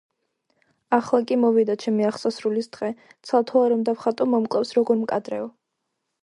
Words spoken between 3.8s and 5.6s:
დავხატო, მომკლავს, როგორ მკადრეო;